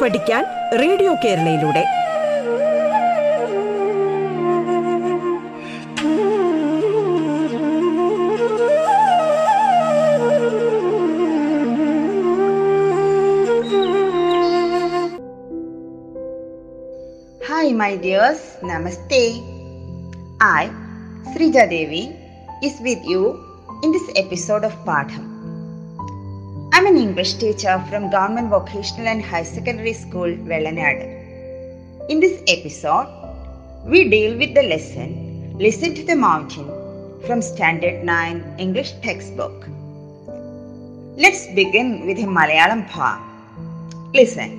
[0.00, 0.18] പാട്ട്
[0.80, 1.84] radio കേരളയിലൂടെ.
[17.48, 19.22] Hi my dears namaste
[20.44, 20.66] I
[21.32, 22.08] Sreeja Devi
[22.62, 23.22] is with you
[23.84, 25.35] in this episode of Paadam
[27.05, 31.01] I'm an English teacher from Government Vocational and High Secondary School, Vellanad.
[32.09, 33.07] In this episode,
[33.85, 36.65] we deal with the lesson Listen to the Mountain
[37.27, 39.67] from Standard 9 English textbook.
[41.23, 43.21] Let's begin with a Malayalam poem.
[44.19, 44.51] Listen.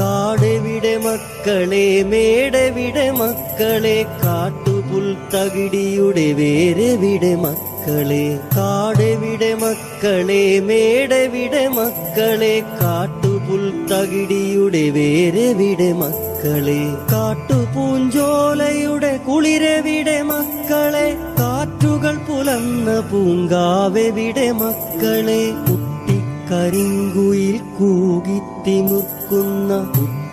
[0.00, 16.79] കാടെവിടെ മക്കളെ മേടെവിടെ മക്കളെ കാട്ടുപുൽ തകിടിയുടെ വേരെവിടെ മക്കളെ കാടെവിടെ മക്കളെ മേടെവിടെ മക്കളെ കാട്ടുപുൽത്തകിടിയുടെ വേരെവിടെ മക്കളെ
[17.11, 21.07] കാട്ടുപൂഞ്ചോലയുടെ കുളിരെവിടെ മക്കളെ
[21.39, 29.71] കാറ്റുകൾ പുലർന്ന പൂങ്കാവെവിടെ മക്കളെ കുട്ടിക്കരിങ്കുയിൽ കൂകിത്തിമുക്കുന്ന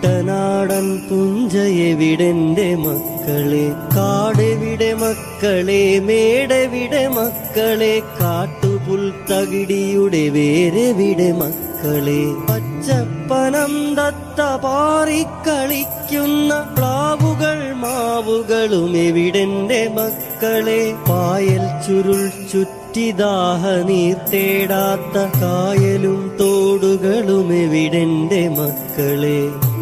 [0.03, 12.21] കുട്ടനാടൻ പുഞ്ചയെവിടെന്റെ മക്കളെ കാടെവിടെ മക്കളെ മേടെവിടെ മക്കളെ കാട്ടുപുൽ തകിടിയുടെ വേരെവിടെ മക്കളെ.
[12.49, 20.95] പച്ചപ്പനം ദത്ത പാറിക്കളിക്കുന്ന പ്ലാവുകൾ മാവുകളും എവിടെന്റെ മക്കളെ?
[21.09, 29.72] പായൽ ചുരുൾ ചുറ്റിദാഹ നീർ തേടാത്ത കായലും തോടുകളും എവിടെന്റെ മക്കളെ?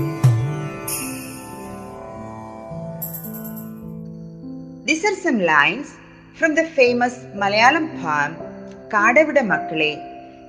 [5.23, 5.87] Some lines
[6.37, 8.31] from the famous Malayalam poem
[8.93, 9.91] Kadavida Makkale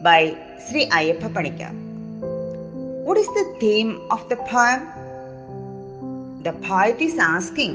[0.06, 0.20] by
[0.64, 1.69] Sri Ayappa Panikka.
[3.06, 4.80] What is the theme of the poem?
[6.46, 7.74] The poet is asking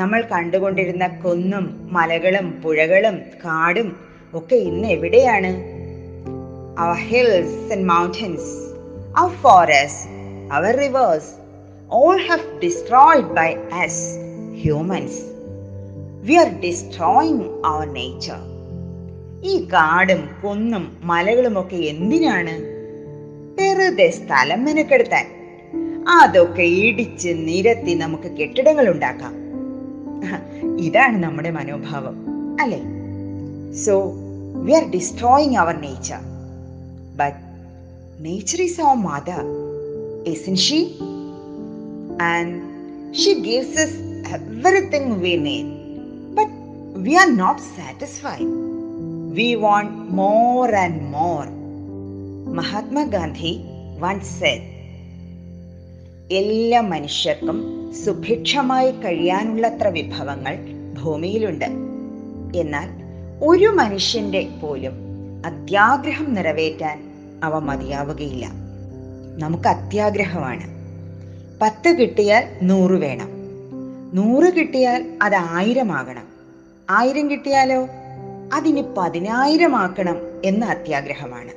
[0.00, 1.64] നമ്മൾ കണ്ടുകൊണ്ടിരുന്ന കുന്നും
[1.96, 3.88] മലകളും പുഴകളും കാടും
[4.38, 5.50] ഒക്കെ ഇന്ന് എവിടെയാണ്
[6.82, 8.50] our hills and mountains
[9.22, 10.06] our forest
[10.58, 11.32] our rivers
[12.00, 13.50] all have destroyed by
[13.82, 13.98] us
[14.64, 15.14] humans.
[16.28, 18.34] We are destroying our nature
[19.44, 22.50] ഈ കാടും കുന്നും മലകളും ഒക്കെ എന്തിനാണ്?
[23.60, 25.26] വെറുതെ സ്ഥലം മെനക്കെടുത്താൻ.
[26.08, 29.32] അതൊക്കെ ഇടിച്ച് നിരത്തി നമുക്ക് കെട്ടിടങ്ങൾ ഉണ്ടാക്കാം.
[30.78, 32.26] ഇതാണ് നമ്മുടെ മനോഭാവം
[32.60, 32.82] അല്ലേ?
[33.74, 34.12] So
[34.62, 36.18] we are destroying our nature
[37.16, 37.38] but
[38.24, 39.42] nature is our mother
[40.26, 40.84] isn't she
[42.22, 42.62] and
[43.14, 44.10] she gives
[45.20, 45.64] we need.
[45.64, 45.79] but
[47.00, 48.48] we are not satisfied.
[49.36, 51.60] We want more and more.
[53.10, 53.56] Gandhi
[54.04, 54.60] once said
[56.30, 60.58] എല്ലാ മനുഷ്യർക്കും സുഭിക്ഷമായി കഴിയാനുള്ളത്ര വിഭവങ്ങൾ
[61.02, 61.64] ഭൂമിയിലുണ്ട്.
[62.58, 62.88] എന്നാൽ
[63.42, 64.92] ഒരു മനുഷ്യന്റെ പോലും
[65.46, 67.10] അത്യാഗ്രഹം നിറവേറ്റാൻ
[67.44, 68.46] അവ മതിയാവുകയില്ല.
[69.38, 70.62] നമുക്ക് അത്യാഗ്രഹമാണ്.
[71.62, 73.28] പത്ത് കിട്ടിയാൽ നൂറ് വേണം.
[74.16, 76.29] നൂറ് കിട്ടിയാൽ അത് ആയിരമാകണം.
[76.90, 77.86] ആയിരം കിട്ടിയാലോ?
[78.52, 81.52] അതിന് പതിനായിരം ആക്കണം എന്ന അത്യാഗ്രഹമാണ്.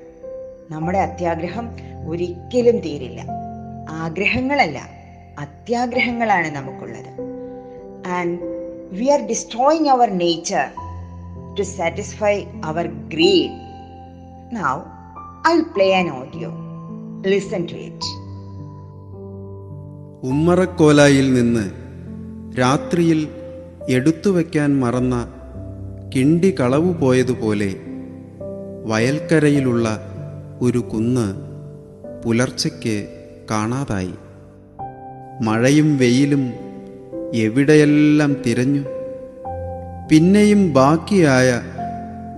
[0.74, 1.70] നമ്മുടെ അത്യാഗ്രഹം
[2.08, 3.26] ഒരിക്കലും തീരില്ല.
[3.90, 4.90] ആഗ്രഹങ്ങളല്ല
[5.40, 7.12] അത്യാഗ്രഹങ്ങളാണ് നമുക്കുള്ളത്.
[8.08, 8.40] And
[8.92, 10.66] we are destroying our nature
[11.60, 13.52] to satisfy our greed
[14.56, 14.80] now
[15.48, 16.50] I play an audio
[17.28, 18.24] listen to it
[20.28, 21.72] ഉമ്മറക്കോലായിൽ നിന്ന്
[22.60, 23.43] രാത്രിയിൽ
[23.90, 25.34] എടുത്തുവെക്കാൻ മറന്ന
[26.16, 27.76] കിണ്ടി കളവു പോയതുപോലെ
[28.86, 30.00] വയൽക്കരയിലുള്ള
[30.62, 31.34] ഒരു കുന്ന്
[32.26, 33.08] പുലർച്ചയ്ക്ക്
[33.52, 34.14] കാണാതായി.
[35.42, 36.54] മഴയും വെയിലും
[37.34, 38.84] എവിടെയെല്ലാം തിരഞ്ഞു.
[40.12, 41.62] പിന്നെയും ബാക്കിയായ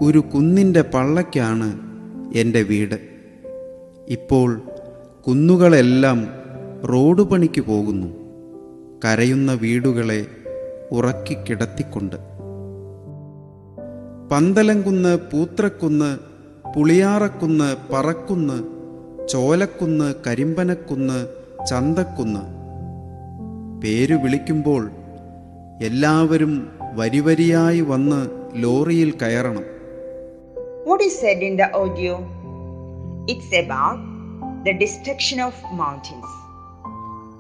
[0.01, 1.80] ഒരു കുന്നിന്റെ പള്ളയ്ക്കാണ്
[2.36, 2.95] എന്റെ വീട്.
[4.07, 4.62] ഇപ്പോൾ
[5.27, 6.27] കുന്നുകളെല്ലാം
[6.86, 8.07] റോഡ് പണിക്ക് പോകുന്നു.
[9.06, 10.25] കരയുന്ന വീടുകളെ
[10.91, 12.17] ഉറക്കിക്കിടത്തിക്കൊണ്ട്
[14.31, 16.17] പന്തലംകുന്ന് പൂത്രക്കുന്ന്
[16.73, 18.63] പുളിയാറക്കുന്ന് പറക്കുന്ന്
[19.27, 21.27] ചോലക്കുന്ന് കരിമ്പനക്കുന്ന്
[21.65, 22.43] ചന്തക്കുന്ന്
[23.83, 24.91] പേരു വിളിക്കുമ്പോൾ
[25.79, 28.19] എല്ലാവരും വരിവരിയായി വന്ന്
[28.55, 29.65] ലോറിയിൽ കയറണം
[30.85, 32.13] What is said in the audio?
[33.27, 33.99] It's about
[34.63, 36.29] the destruction of mountains.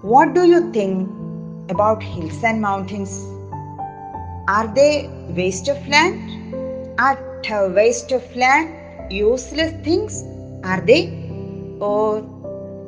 [0.03, 0.95] What do you think
[1.69, 3.34] about hills and mountains?
[4.47, 6.21] Are they waste of land?
[6.99, 7.17] Are
[7.49, 10.23] a waste of land, useless things
[10.63, 11.07] are they?
[11.79, 12.23] Or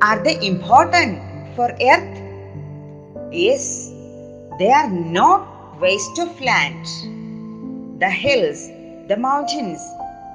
[0.01, 1.19] are they important
[1.55, 2.21] for earth?
[3.31, 3.89] Yes,
[4.59, 6.85] they are not waste of land.
[7.99, 8.67] The hills,
[9.07, 9.79] the mountains,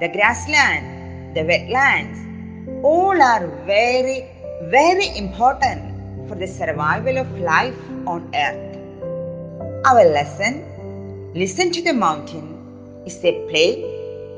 [0.01, 2.19] the grassland, the wetlands,
[2.83, 4.29] all are very,
[4.63, 8.77] very important for the survival of life on earth.
[9.85, 10.72] Our lesson,
[11.35, 12.47] Listen to the Mountain,
[13.07, 13.81] is a play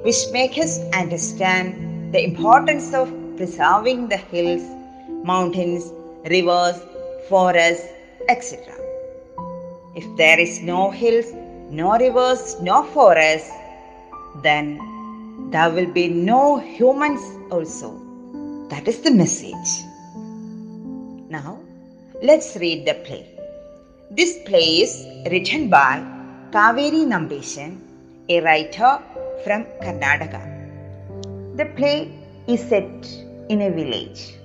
[0.04, 4.64] which makes us understand the importance of preserving the hills,
[5.26, 5.92] mountains,
[6.30, 6.78] rivers,
[7.28, 7.86] forests,
[8.30, 8.74] etc.
[9.94, 11.34] If there is no hills,
[11.70, 13.52] no rivers, no forests,
[14.42, 14.80] then
[15.52, 17.20] there will be no humans
[17.52, 17.92] also.
[18.70, 19.84] That is the message.
[21.30, 21.60] Now,
[22.24, 23.28] let's read the play.
[24.12, 26.15] This play is written by
[26.56, 27.72] Kaveri Nambisan,
[28.30, 28.98] a writer
[29.44, 30.42] from Karnataka.
[31.58, 32.18] The play
[32.48, 33.06] is set
[33.50, 34.36] in a village.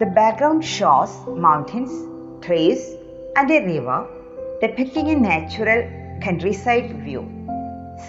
[0.00, 1.92] The background shows mountains,
[2.44, 2.96] trees,
[3.36, 4.04] and a river
[4.60, 5.88] depicting a natural
[6.24, 7.22] countryside view.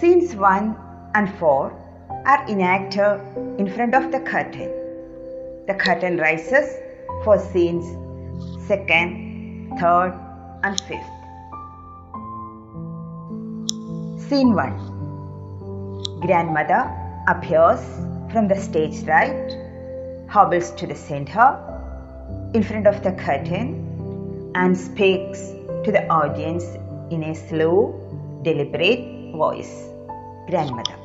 [0.00, 0.76] Scenes 1
[1.14, 1.72] and 4
[2.26, 3.20] are enacted
[3.60, 4.72] in front of the curtain.
[5.68, 6.68] The curtain rises
[7.22, 7.84] for scenes
[8.68, 10.18] 2nd, 3rd,
[10.64, 11.13] and 5th.
[14.28, 16.90] Scene 1 Grandmother
[17.28, 17.82] appears
[18.32, 19.52] from the stage right,
[20.28, 21.46] hobbles to the center,
[22.54, 25.50] in front of the curtain, and speaks
[25.84, 26.64] to the audience
[27.10, 27.92] in a slow,
[28.42, 29.90] deliberate voice.
[30.48, 30.96] Grandmother.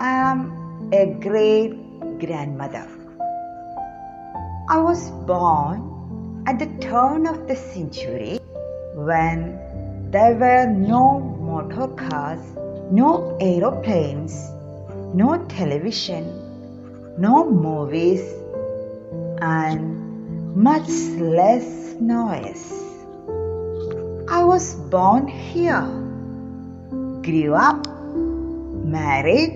[0.00, 1.72] I am a great
[2.20, 2.86] grandmother.
[4.68, 8.38] I was born at the turn of the century
[8.96, 9.58] when
[10.10, 12.40] there were no motor cars,
[12.90, 14.34] no aeroplanes,
[15.14, 16.24] no television,
[17.16, 18.22] no movies,
[19.40, 20.88] and much
[21.38, 21.68] less
[22.00, 22.64] noise.
[24.38, 25.86] I was born here,
[27.28, 27.86] grew up,
[28.98, 29.52] married,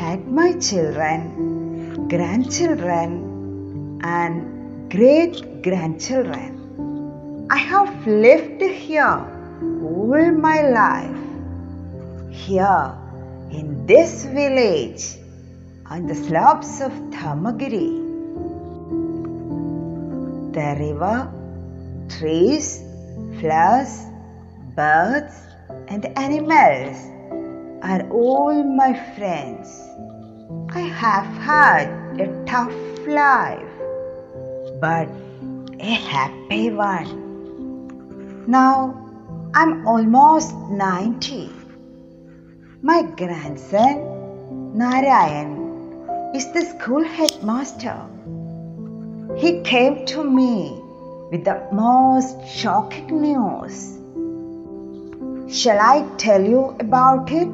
[0.00, 7.46] had my children, grandchildren, and great grandchildren.
[7.50, 9.41] I have lived here
[9.82, 11.22] all my life.
[12.30, 12.98] Here
[13.50, 15.18] in this village
[15.86, 18.00] on the slopes of Dharmagiri.
[20.52, 21.32] The river,
[22.08, 22.82] trees,
[23.40, 24.06] flowers,
[24.74, 25.34] birds,
[25.88, 26.96] and animals
[27.82, 29.68] are all my friends.
[30.70, 31.88] I have had
[32.20, 32.72] a tough
[33.06, 33.74] life,
[34.80, 35.08] but
[35.80, 38.46] a happy one.
[38.46, 39.11] Now
[39.54, 41.50] I'm almost 90.
[42.80, 47.98] My grandson, Narayan, is the school headmaster.
[49.36, 50.80] He came to me
[51.30, 53.98] with the most shocking news.
[55.54, 57.48] Shall I tell you about it?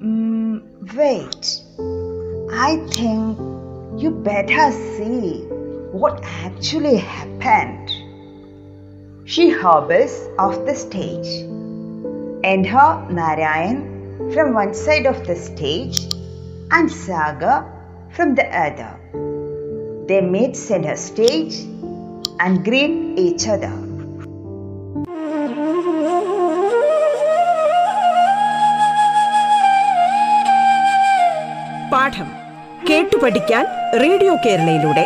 [0.00, 0.62] Mm,
[0.94, 1.62] wait.
[2.52, 3.36] I think
[4.00, 5.40] you better see
[5.90, 7.95] what actually happened
[9.25, 11.31] She hobbles off the stage.
[12.43, 13.77] Enter Narayan
[14.33, 15.97] from one side of the stage
[16.71, 17.53] and Saga
[18.09, 18.91] from the other.
[20.07, 21.55] They meet center stage
[22.39, 23.73] and greet each other.
[31.93, 32.29] പാഠം
[32.89, 33.65] കേട്ടു പഠിക്കാൻ
[34.03, 35.05] radio കേരളയിലൂടെ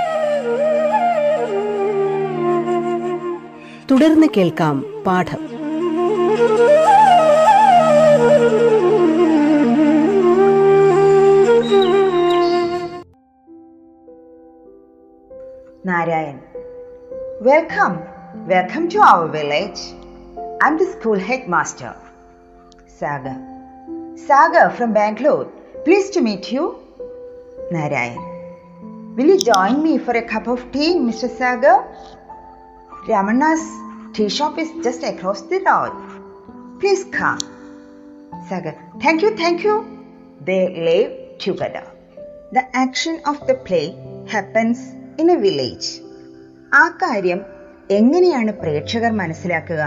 [3.91, 5.41] Sudarne കേൾക്കാം പാഠം
[15.89, 16.37] Narayan.
[17.49, 17.97] Welcome.
[18.53, 19.81] Welcome to our village.
[20.63, 21.93] I'm the school headmaster.
[22.99, 23.37] Sagar.
[24.27, 25.47] Sagar from Bangalore.
[25.87, 26.63] Pleased to meet you.
[27.77, 28.23] Narayan.
[29.17, 31.29] Will you join me for a cup of tea, Mr.
[31.41, 31.77] Sagar?
[33.08, 33.64] Ramana's
[34.14, 35.92] tea shop is just across the road.
[36.80, 37.40] Please come.
[38.48, 38.74] Saga.
[39.00, 39.76] Thank you, thank you.
[40.40, 41.84] they live together.
[42.52, 43.86] The action of the play
[44.28, 44.78] happens
[45.18, 45.86] in a village.
[46.80, 47.40] ആ കാര്യം
[47.98, 49.82] എങ്ങനെയാണ് പ്രേക്ഷകർ മനസ്സിലാക്കുക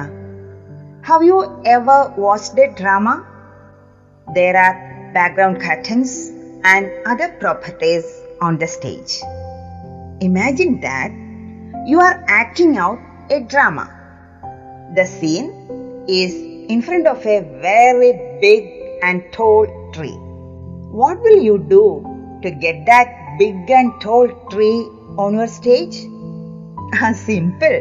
[1.10, 1.38] have you
[1.76, 3.16] ever watched a drama
[4.28, 4.76] there are
[5.18, 6.12] background curtains
[6.74, 8.08] and other properties
[8.48, 9.14] on the stage.
[10.28, 11.12] Imagine that
[11.87, 12.99] you are acting out
[13.31, 13.91] a drama.
[14.95, 16.35] The scene is
[16.71, 18.65] in front of a very big
[19.03, 20.17] and tall tree.
[21.01, 24.89] What will you do to get that big and tall tree
[25.19, 25.97] on your stage?
[26.97, 27.79] Ah, Simple.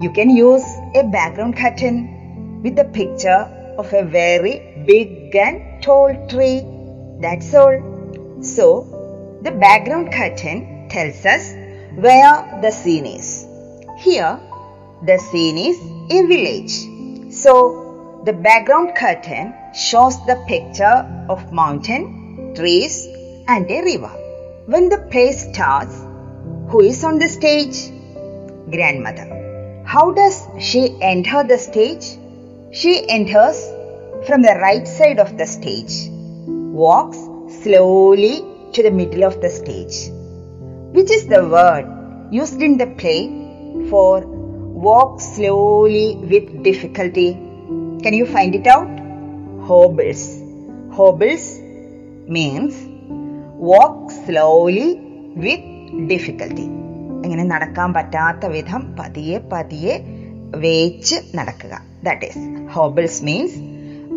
[0.00, 3.42] You can use a background curtain with the picture
[3.76, 6.62] of a very big and tall tree.
[7.20, 7.76] That's all.
[8.40, 11.52] So, the background curtain tells us
[11.94, 13.46] where the scene is.
[13.98, 14.38] Here,
[15.02, 15.78] the scene is
[16.10, 17.32] a village.
[17.32, 23.06] So, the background curtain shows the picture of mountain, trees,
[23.48, 24.12] and a river.
[24.66, 25.96] When the play starts,
[26.68, 27.90] who is on the stage?
[28.70, 29.82] Grandmother.
[29.84, 32.18] How does she enter the stage?
[32.72, 33.66] She enters
[34.26, 36.08] from the right side of the stage,
[36.46, 37.18] walks
[37.62, 38.44] slowly
[38.74, 40.19] to the middle of the stage
[40.95, 41.85] Which is the word
[42.31, 43.21] used in the play
[43.89, 44.21] for
[44.87, 47.33] walk slowly with difficulty?
[48.03, 48.87] Can you find it out?
[49.67, 50.23] Hobbles.
[50.97, 51.45] Hobbles
[52.27, 52.75] means
[53.73, 54.89] walk slowly
[55.45, 55.63] with
[56.13, 56.67] difficulty.
[57.25, 59.95] ഇങ്ങനെ നടക്കാൻ പറ്റാത്ത വിധം പതിയെ പതിയെ
[60.65, 61.73] വേച്ച് നടക്കുക
[62.07, 62.43] that is
[62.75, 63.57] hobbles means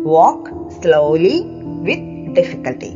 [0.05, 0.49] walk
[0.81, 1.41] slowly
[1.87, 2.91] with difficulty.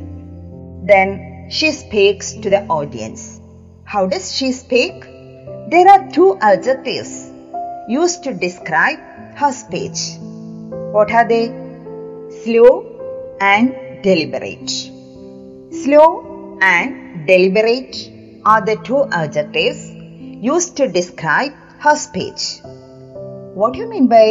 [0.83, 1.09] Then
[1.49, 3.36] she speaks to the audience.
[3.87, 5.03] How does she speak?
[5.73, 7.31] There are two adjectives
[7.87, 8.99] used to describe
[9.35, 9.99] her speech.
[10.95, 11.45] What are they?
[12.43, 14.69] Slow and deliberate.
[15.83, 17.95] Slow and deliberate
[18.45, 19.89] are the two adjectives
[20.51, 22.59] used to describe her speech.
[23.59, 24.25] What do you mean by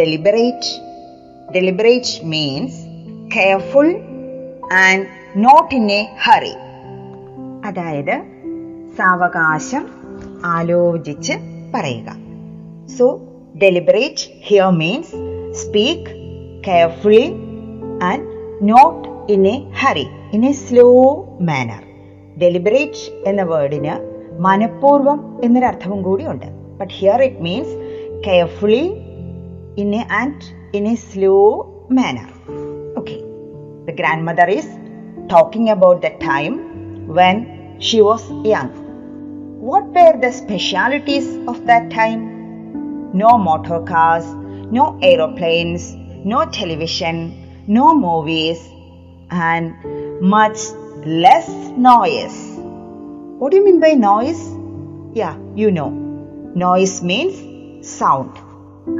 [0.00, 0.64] deliberate?
[1.52, 2.72] Deliberate means
[3.32, 3.88] careful
[4.70, 5.08] and
[5.46, 6.54] not in a hurry.
[7.68, 8.14] അതായത്
[8.97, 9.85] സാവകാശം
[10.45, 11.33] ആലോചിച്ച്
[11.75, 12.09] പറയുക.
[12.97, 13.19] So
[13.61, 15.11] deliberate here means
[15.51, 16.11] speak
[16.67, 17.31] carefully
[18.03, 18.25] and
[18.69, 20.87] not in a hurry in a slow
[21.41, 21.83] manner
[22.37, 23.95] deliberate എന്ന വേർഡിന്
[24.39, 26.45] മനഃപൂർവം എന്നൊരർത്ഥവും കൂടിയുണ്ട്.
[26.79, 27.75] But here it means
[28.27, 28.85] carefully
[29.77, 31.35] in a and in a slow
[31.91, 32.29] manner
[32.97, 33.17] okay
[33.85, 34.73] the grand mother is
[35.35, 36.59] talking about the time
[37.07, 37.45] when
[37.79, 38.86] she was young
[39.67, 43.11] What were the specialities of that time?
[43.11, 44.25] No motor cars,
[44.71, 45.93] no aeroplanes,
[46.23, 48.65] no television, no movies,
[49.29, 50.57] and much
[51.05, 52.37] less noise.
[53.39, 54.41] What do you mean by noise?
[55.13, 55.89] Yeah, you know.
[56.55, 58.37] Noise means sound.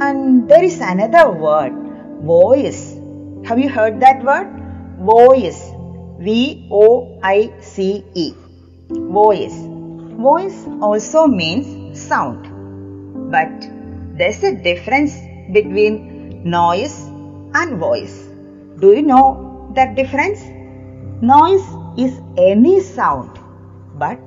[0.02, 1.72] And there is another word,
[2.20, 2.92] voice.
[3.46, 4.52] Have you heard that word?
[4.98, 5.64] Voice.
[6.20, 8.34] V O I C E.
[8.90, 9.67] Voice.
[10.19, 11.67] Voice also means
[11.99, 12.41] sound.
[13.31, 13.53] But
[14.17, 15.13] there's a difference
[15.51, 15.95] between
[16.43, 16.97] noise
[17.53, 18.15] and voice.
[18.79, 20.41] Do you know that difference?
[21.21, 23.31] Noise is any sound,
[23.95, 24.19] but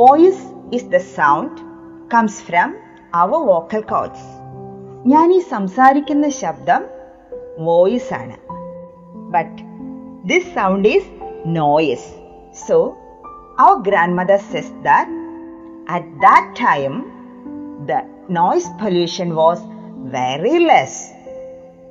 [0.00, 0.40] voice
[0.72, 1.60] is the sound
[2.08, 2.76] comes from
[3.14, 4.22] our vocal cords.
[5.12, 6.82] ഞാൻ ഈ സംസാരിക്കുന്ന ശബ്ദം
[7.68, 8.36] voice ആണ്
[9.34, 9.60] but
[10.30, 11.10] this sound is
[11.58, 12.10] noise
[12.66, 12.76] so
[13.57, 15.07] our grandmother says that
[15.87, 19.61] at that time the noise pollution was
[20.11, 21.13] very less.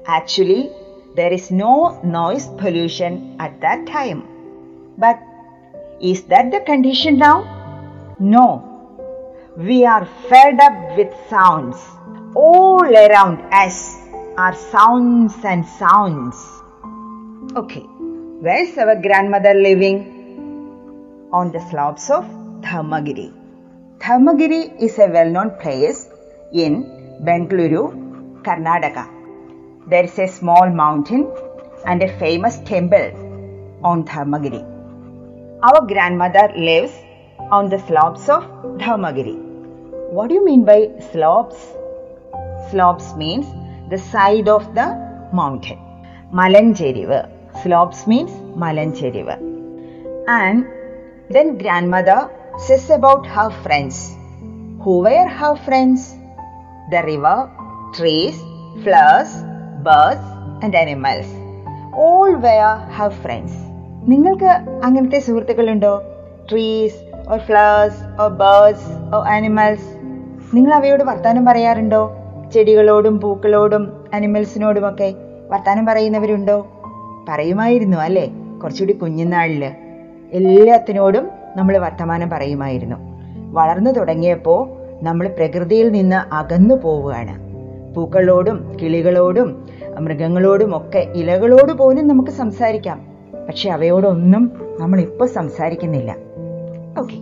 [0.06, 0.70] Actually,
[1.16, 4.28] there is no noise pollution at that time.
[4.98, 5.18] But
[6.02, 8.14] is that the condition now?
[8.18, 8.70] No.
[9.56, 11.78] We are fed up with sounds.
[12.34, 13.96] All around us
[14.36, 16.36] are sounds and sounds.
[17.56, 17.86] Okay,
[18.44, 20.13] where is our grandmother living?
[21.38, 22.24] On the slopes of
[22.64, 23.32] Dharmagiri.
[24.02, 26.00] Dharmagiri is a well known place
[26.52, 26.72] in
[27.26, 27.82] Bengaluru,
[28.46, 29.04] Karnataka.
[29.88, 31.22] There is a small mountain
[31.86, 33.08] and a famous temple
[33.82, 34.62] on Dharmagiri.
[35.68, 36.94] Our grandmother lives
[37.50, 38.44] on the slopes of
[38.84, 39.36] Dharmagiri.
[40.14, 40.78] What do you mean by
[41.10, 41.58] slopes?
[42.70, 43.46] Slopes means
[43.90, 44.86] the side of the
[45.32, 45.80] mountain.
[46.32, 47.20] Malancheriva.
[47.64, 48.30] Slopes means
[48.64, 49.36] Malancheriva.
[50.28, 50.64] And
[51.30, 53.96] then grandmother says about her friends.
[54.80, 56.14] Who were her friends?
[56.90, 57.50] The river,
[57.94, 58.36] trees,
[58.84, 59.32] flowers,
[59.82, 60.26] birds,
[60.62, 61.26] and animals.
[61.96, 63.52] All were her friends.
[64.08, 64.50] നിങ്ങൾക്ക്
[64.86, 65.92] അങ്ങനത്തെ സുഹൃത്തുക്കളുണ്ടോ
[66.50, 69.86] trees or flowers or birds or animals
[70.54, 72.02] നിങ്ങൾ അവയോട് വർത്താനം പറയാറുണ്ടോ
[72.52, 75.08] ചെടികളോടും പൂക്കളോടും അനിമൽസിനോടുമൊക്കെ
[75.52, 76.58] വർത്താനം പറയുന്നവരുണ്ടോ
[77.28, 78.26] പറയുമായിരുന്നു അല്ലേ
[78.62, 79.64] കുറച്ചുകൂടി കുഞ്ഞുനാളിൽ
[80.34, 82.96] എല്ലാത്തിനോടും നമ്മൾ വർത്തമാനം പറയുമായിരുന്നു.
[83.52, 84.60] വളർന്നു തുടങ്ങിയപ്പോൾ
[85.04, 87.34] നമ്മൾ പ്രകൃതിയിൽ നിന്ന് അകന്നു പോവുകയാണ്.
[87.94, 89.66] പൂക്കളോടും കിളികളോടും
[90.00, 93.06] മൃഗങ്ങളോടും ഒക്കെ ഇലകളോട് പോലും നമുക്ക് സംസാരിക്കാം.
[93.48, 96.16] പക്ഷെ അവയോടൊന്നും നമ്മൾ ഇപ്പോൾ സംസാരിക്കുന്നില്ല.
[96.98, 97.18] ഓക്കെ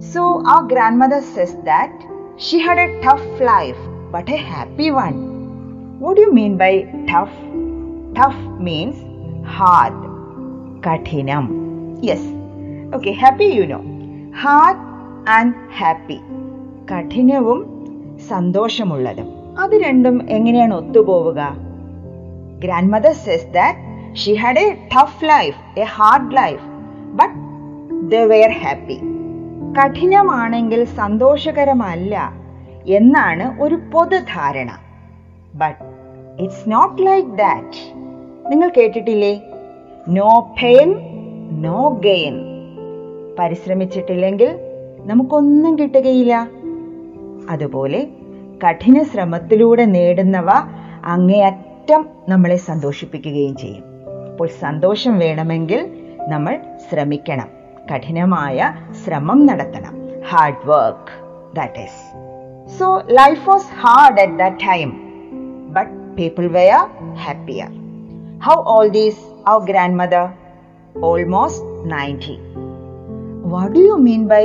[0.00, 2.00] സോ ആ grand mother says that
[2.38, 3.78] she had a tough life
[4.12, 5.14] but a happy one
[6.00, 6.72] what you mean by
[7.12, 7.38] tough
[8.20, 9.02] tough means
[9.56, 10.02] hard
[10.88, 11.46] കഠിനം.
[12.04, 12.37] Yes
[12.94, 13.80] okay happy you know
[14.40, 14.78] hard
[15.30, 16.18] and happy
[16.90, 17.88] കഠിനവും
[18.28, 19.58] സന്തോഷമുള്ളതും.
[19.58, 21.40] അത് രണ്ടും എങ്ങനെയാണ് ഒത്തുപോവുക?
[22.58, 23.78] Grand mother says that
[24.16, 26.62] she had a tough life a hard life
[27.20, 27.34] but
[28.10, 28.98] they were happy
[29.78, 32.32] കഠിനമാണെങ്കിൽ സന്തോഷകരമല്ല
[32.86, 34.70] എന്നാണ് ഒരു പൊതുധാരണ.
[35.54, 35.82] But
[36.42, 37.78] it's not like that
[38.50, 39.40] നിങ്ങൾ കേട്ടിട്ടില്ലേ?
[40.08, 40.90] നോ പെയിൻ
[41.62, 42.57] നോ ഗെയിൻ
[43.38, 44.58] പരിശ്രമിച്ചിട്ടില്ലെങ്കിൽ
[45.06, 46.48] നമുക്കൊന്നും കിട്ടുകയില്ല.
[47.50, 48.08] അതുപോലെ
[48.68, 50.46] കഠിന ശ്രമത്തിലൂടെ നേടുന്നവ
[51.04, 53.84] അങ്ങേയറ്റം നമ്മളെ സന്തോഷിപ്പിക്കുകയും ചെയ്യും.
[54.30, 57.48] അപ്പോൾ സന്തോഷം വേണമെങ്കിൽ നമ്മൾ ശ്രമിക്കണം.
[57.94, 58.72] കഠിനമായ
[59.04, 59.94] ശ്രമം നടത്തണം.
[60.28, 62.28] Hard work that is
[62.78, 64.90] so life was hard at that time
[65.68, 67.68] but people were happier
[68.40, 70.28] how old is our grand mother
[71.02, 72.47] almost ninety
[73.53, 74.43] what do you mean by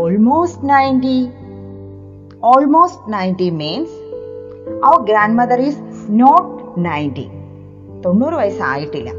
[0.00, 1.18] almost ninety
[2.42, 3.90] almost 90 means
[4.82, 5.76] our grandmother is
[6.20, 6.44] not
[6.84, 7.24] 90
[8.04, 9.10] തൊണ്ണൂറ് വയസ്സായിട്ടില്ല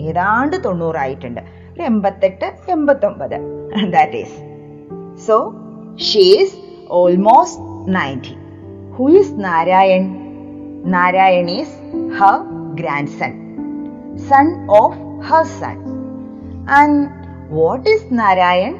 [0.00, 1.40] ഏതാണ്ട് തൊണ്ണൂറായിട്ടുണ്ട്
[1.74, 3.36] ഒരു എൺപത്തെട്ട് എൺപത്തൊമ്പത്
[3.94, 4.38] that is
[5.26, 5.36] so
[6.06, 6.56] she is
[7.00, 7.62] almost
[7.98, 8.34] ninety
[8.96, 10.04] who is Narayan
[10.96, 11.76] Narayan is
[12.18, 12.36] her
[12.80, 13.32] grand sun
[14.28, 14.48] son
[14.80, 15.76] of her son
[16.80, 16.98] and
[17.49, 18.79] what is Narayan?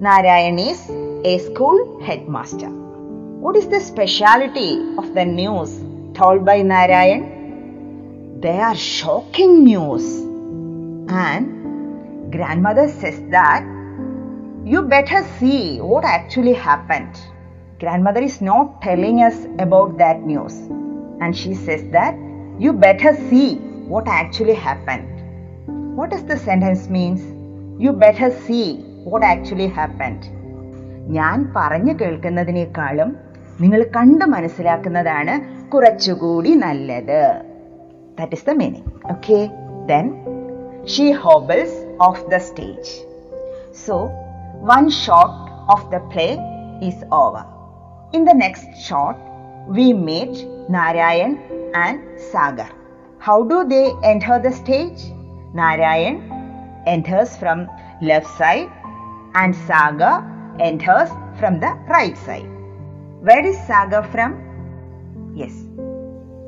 [0.00, 0.90] Narayan is
[1.24, 2.68] a school headmaster.
[2.68, 5.78] What is the speciality of the news
[6.12, 8.40] told by Narayan?
[8.40, 10.04] They are shocking news.
[11.12, 13.62] And grandmother says that
[14.64, 17.20] you better see what actually happened.
[17.78, 20.54] Grandmother is not telling us about that news.
[21.20, 22.18] And she says that
[22.58, 25.06] you better see what actually happened.
[25.96, 27.39] What does the sentence means?
[27.80, 28.64] You better see
[29.04, 30.26] what actually happened
[31.08, 33.10] ഞാൻ പറഞ്ഞു കേൾക്കുന്നതിനേക്കാളും
[33.60, 35.34] നിങ്ങൾ കണ്ട് മനസ്സിലാക്കുന്നതാണ്
[35.70, 37.20] കുറച്ചുകൂടി നല്ലത്.
[38.18, 39.38] That is the meaning okay
[39.86, 40.06] then
[40.84, 42.92] she hobbles off the stage
[43.86, 43.96] so
[44.62, 45.36] one shot
[45.70, 46.28] of the play
[46.80, 47.44] is over
[48.14, 49.20] in the next shot
[49.70, 50.40] we meet
[50.70, 51.32] Narayan
[51.76, 52.00] and
[52.32, 52.70] Sagar
[53.20, 55.06] how do they enter the stage
[55.54, 56.16] Narayan
[56.86, 57.68] enters from
[58.02, 58.70] left side
[59.34, 60.24] and Sagar
[60.58, 62.48] enters from the right side.
[63.20, 65.32] Where is Sagar from?
[65.34, 65.52] Yes,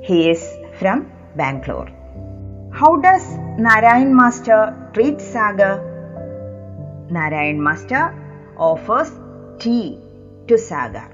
[0.03, 0.42] he is
[0.79, 1.90] from Bangalore.
[2.73, 5.81] How does Narayan Master treat Sagar?
[7.11, 8.14] Narayan Master
[8.57, 9.11] offers
[9.59, 9.99] tea
[10.49, 11.09] to Sagar.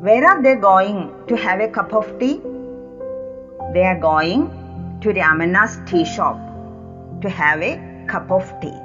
[0.00, 2.40] Where are they going to have a cup of tea?
[3.72, 4.50] They are going
[5.00, 6.45] to Ramana's tea shop
[7.22, 8.78] to have a cup of tea.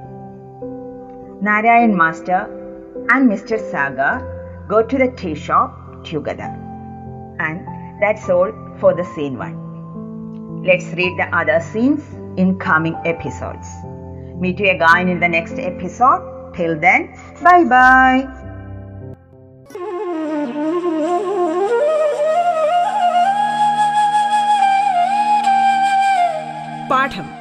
[1.42, 2.42] Narayan Master
[3.10, 3.60] and Mr.
[3.72, 6.50] Sagar go to the tea shop together.
[7.40, 7.66] And
[8.02, 10.64] that's all for the scene one.
[10.64, 12.04] Let's read the other scenes
[12.38, 13.68] in coming episodes.
[14.40, 16.54] Meet you again in the next episode.
[16.56, 18.28] Till then, bye bye.
[26.90, 27.41] പാഠം